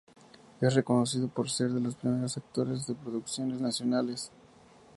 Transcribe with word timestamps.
Es 0.61 0.73
reconocido 0.73 1.27
por 1.27 1.47
ser 1.47 1.69
de 1.69 1.79
los 1.79 1.93
primeros 1.93 2.35
actores 2.35 2.87
de 2.87 2.95
producciones 2.95 3.61
nacionales. 3.61 4.31